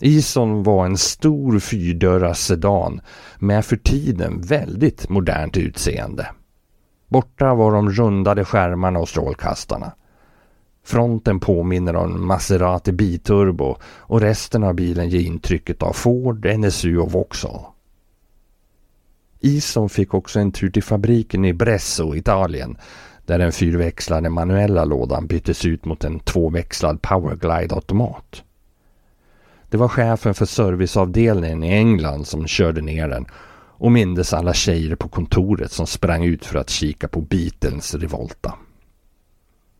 Ison 0.00 0.62
var 0.62 0.86
en 0.86 0.96
stor 0.96 1.58
fyrdörrars 1.58 2.38
sedan 2.38 3.00
med 3.38 3.64
för 3.64 3.76
tiden 3.76 4.40
väldigt 4.40 5.08
modernt 5.08 5.56
utseende. 5.56 6.30
Borta 7.08 7.54
var 7.54 7.72
de 7.72 7.90
rundade 7.90 8.44
skärmarna 8.44 8.98
och 8.98 9.08
strålkastarna. 9.08 9.92
Fronten 10.84 11.40
påminner 11.40 11.96
om 11.96 12.26
Maserati 12.26 12.92
biturbo 12.92 13.76
och 13.84 14.20
resten 14.20 14.64
av 14.64 14.74
bilen 14.74 15.08
ger 15.08 15.20
intrycket 15.20 15.82
av 15.82 15.92
Ford, 15.92 16.46
NSU 16.46 16.98
och 16.98 17.12
Vauxhall. 17.12 17.64
Ison 19.40 19.88
fick 19.88 20.14
också 20.14 20.40
en 20.40 20.52
tur 20.52 20.70
till 20.70 20.82
fabriken 20.82 21.44
i 21.44 21.52
Bresso, 21.52 22.14
Italien 22.14 22.76
där 23.26 23.38
den 23.38 23.52
fyrväxlade 23.52 24.30
manuella 24.30 24.84
lådan 24.84 25.26
byttes 25.26 25.64
ut 25.64 25.84
mot 25.84 26.04
en 26.04 26.20
tvåväxlad 26.20 27.02
Powerglide-automat. 27.02 28.42
Det 29.68 29.76
var 29.76 29.88
chefen 29.88 30.34
för 30.34 30.46
serviceavdelningen 30.46 31.64
i 31.64 31.72
England 31.72 32.26
som 32.26 32.46
körde 32.46 32.80
ner 32.80 33.08
den 33.08 33.26
och 33.82 33.92
mindes 33.92 34.32
alla 34.32 34.54
tjejer 34.54 34.96
på 34.96 35.08
kontoret 35.08 35.72
som 35.72 35.86
sprang 35.86 36.24
ut 36.24 36.44
för 36.44 36.58
att 36.58 36.70
kika 36.70 37.08
på 37.08 37.20
Beatles 37.20 37.94
Revolta. 37.94 38.54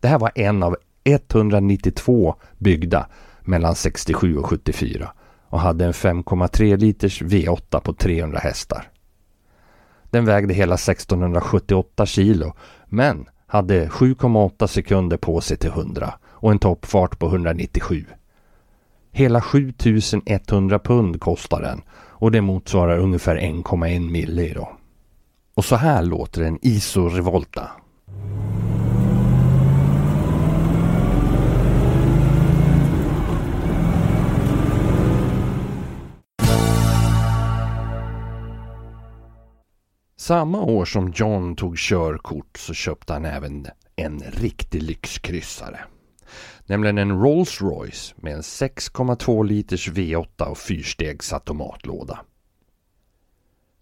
Det 0.00 0.08
här 0.08 0.18
var 0.18 0.32
en 0.34 0.62
av 0.62 0.76
192 1.04 2.34
byggda 2.58 3.06
mellan 3.40 3.74
67 3.74 4.36
och 4.36 4.46
74 4.46 5.12
och 5.48 5.60
hade 5.60 5.84
en 5.84 5.92
5,3 5.92 6.76
liters 6.76 7.22
V8 7.22 7.80
på 7.80 7.92
300 7.92 8.38
hästar. 8.38 8.88
Den 10.10 10.24
vägde 10.24 10.54
hela 10.54 10.74
1678 10.74 12.06
kilo 12.06 12.52
men 12.86 13.28
hade 13.46 13.88
7,8 13.88 14.66
sekunder 14.66 15.16
på 15.16 15.40
sig 15.40 15.56
till 15.56 15.70
100 15.70 16.14
och 16.24 16.50
en 16.50 16.58
toppfart 16.58 17.18
på 17.18 17.26
197. 17.26 18.04
Hela 19.10 19.40
7100 19.40 20.78
pund 20.78 21.20
kostar 21.20 21.62
den 21.62 21.82
och 21.92 22.30
det 22.30 22.40
motsvarar 22.40 22.98
ungefär 22.98 23.36
1,1 23.36 24.10
mille 24.10 24.42
idag. 24.42 24.76
Och 25.54 25.64
så 25.64 25.76
här 25.76 26.02
låter 26.02 26.42
en 26.42 26.58
ISO 26.62 27.08
Revolta. 27.08 27.70
Samma 40.22 40.60
år 40.60 40.84
som 40.84 41.12
John 41.14 41.56
tog 41.56 41.78
körkort 41.78 42.58
så 42.58 42.74
köpte 42.74 43.12
han 43.12 43.24
även 43.24 43.66
en 43.96 44.20
riktig 44.20 44.82
lyxkryssare. 44.82 45.80
Nämligen 46.66 46.98
en 46.98 47.22
Rolls 47.22 47.60
Royce 47.60 48.14
med 48.16 48.34
en 48.34 48.40
6,2 48.40 49.44
liters 49.44 49.88
V8 49.88 50.42
och 50.44 50.58
fyrstegs 50.58 51.32
automatlåda. 51.32 52.20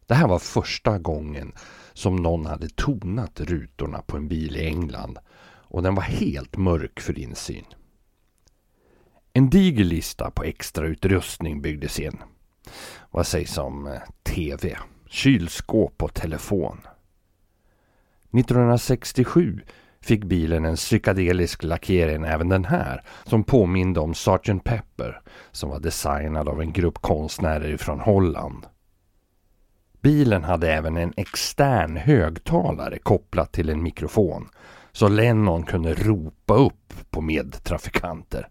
Det 0.06 0.14
här 0.14 0.28
var 0.28 0.38
första 0.38 0.98
gången 0.98 1.52
som 1.92 2.16
någon 2.16 2.46
hade 2.46 2.68
tonat 2.68 3.40
rutorna 3.40 4.02
på 4.02 4.16
en 4.16 4.28
bil 4.28 4.56
i 4.56 4.66
England 4.66 5.18
och 5.44 5.82
den 5.82 5.94
var 5.94 6.02
helt 6.02 6.56
mörk 6.56 7.00
för 7.00 7.18
insyn. 7.18 7.66
En 9.32 9.50
diger 9.50 9.84
lista 9.84 10.30
på 10.30 10.44
extrautrustning 10.44 11.62
byggdes 11.62 12.00
in. 12.00 12.18
Vad 13.10 13.26
sägs 13.26 13.58
om 13.58 13.86
eh, 13.86 14.00
TV, 14.22 14.78
kylskåp 15.10 16.02
och 16.02 16.14
telefon? 16.14 16.80
1967 18.38 19.60
fick 20.00 20.24
bilen 20.24 20.64
en 20.64 20.76
psykedelisk 20.76 21.62
lackering 21.62 22.24
även 22.24 22.48
den 22.48 22.64
här 22.64 23.02
som 23.24 23.44
påminde 23.44 24.00
om 24.00 24.14
Sgt. 24.14 24.64
Pepper 24.64 25.20
som 25.50 25.70
var 25.70 25.80
designad 25.80 26.48
av 26.48 26.60
en 26.60 26.72
grupp 26.72 26.98
konstnärer 26.98 27.76
från 27.76 28.00
Holland. 28.00 28.66
Bilen 30.00 30.44
hade 30.44 30.72
även 30.72 30.96
en 30.96 31.12
extern 31.16 31.96
högtalare 31.96 32.98
kopplat 32.98 33.52
till 33.52 33.70
en 33.70 33.82
mikrofon 33.82 34.48
så 34.92 35.08
Lennon 35.08 35.62
kunde 35.62 35.94
ropa 35.94 36.54
upp 36.54 36.94
på 37.10 37.20
medtrafikanter. 37.20 38.48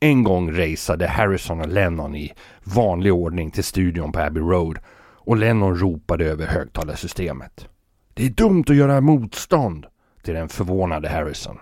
En 0.00 0.24
gång 0.24 0.52
raceade 0.52 1.08
Harrison 1.08 1.60
och 1.60 1.68
Lennon 1.68 2.16
i 2.16 2.32
vanlig 2.64 3.12
ordning 3.12 3.50
till 3.50 3.64
studion 3.64 4.12
på 4.12 4.20
Abbey 4.20 4.42
Road 4.42 4.78
och 5.24 5.36
Lennon 5.36 5.76
ropade 5.76 6.24
över 6.24 6.46
högtalarsystemet. 6.46 7.68
Det 8.14 8.26
är 8.26 8.30
dumt 8.30 8.64
att 8.68 8.76
göra 8.76 9.00
motstånd 9.00 9.86
till 10.22 10.34
den 10.34 10.48
förvånade 10.48 11.08
Harrison. 11.08 11.58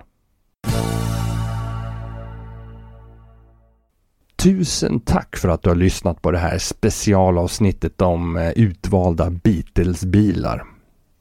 Tusen 4.36 5.00
tack 5.00 5.36
för 5.36 5.48
att 5.48 5.62
du 5.62 5.68
har 5.68 5.76
lyssnat 5.76 6.22
på 6.22 6.30
det 6.30 6.38
här 6.38 6.58
specialavsnittet 6.58 8.02
om 8.02 8.36
eh, 8.36 8.50
utvalda 8.50 9.30
Beatles-bilar. 9.30 10.64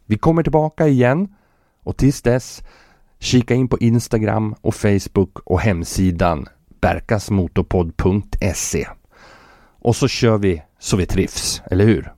Vi 0.06 0.18
kommer 0.18 0.44
tillbaka 0.44 0.88
igen 0.88 1.28
och 1.84 1.98
tills 1.98 2.22
dess 2.22 2.64
kika 3.20 3.54
in 3.54 3.68
på 3.68 3.78
Instagram 3.78 4.56
och 4.62 4.76
Facebook 4.76 5.40
och 5.40 5.62
hemsidan 5.62 6.48
berkasmotorpodd.se. 6.82 8.88
Och 9.80 9.96
så 9.96 10.08
kör 10.08 10.38
vi 10.38 10.64
så 10.80 10.98
vi 10.98 11.06
trivs, 11.06 11.62
eller 11.66 11.86
hur? 11.86 12.14